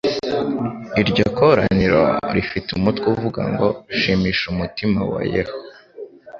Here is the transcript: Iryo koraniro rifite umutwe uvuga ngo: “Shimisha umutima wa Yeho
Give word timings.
Iryo 1.01 1.25
koraniro 1.37 2.01
rifite 2.35 2.69
umutwe 2.77 3.05
uvuga 3.13 3.41
ngo: 3.51 3.67
“Shimisha 3.97 4.43
umutima 4.53 4.99
wa 5.11 5.21
Yeho 5.31 5.55